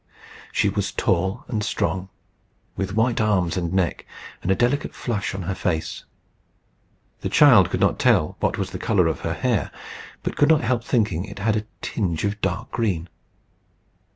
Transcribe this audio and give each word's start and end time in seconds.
She 0.51 0.67
was 0.67 0.91
tall 0.91 1.45
and 1.47 1.63
strong, 1.63 2.09
with 2.75 2.95
white 2.95 3.21
arms 3.21 3.55
and 3.55 3.71
neck, 3.71 4.07
and 4.41 4.49
a 4.49 4.55
delicate 4.55 4.95
flush 4.95 5.35
on 5.35 5.43
her 5.43 5.53
face. 5.53 6.05
The 7.19 7.29
child 7.29 7.69
could 7.69 7.81
not 7.81 7.99
tell 7.99 8.35
what 8.39 8.57
was 8.57 8.71
the 8.71 8.79
colour 8.79 9.05
of 9.05 9.19
her 9.19 9.35
hair, 9.35 9.69
but 10.23 10.35
could 10.35 10.49
not 10.49 10.61
help 10.61 10.83
thinking 10.83 11.25
it 11.25 11.37
had 11.37 11.55
a 11.55 11.67
tinge 11.83 12.23
of 12.23 12.41
dark 12.41 12.71
green. 12.71 13.09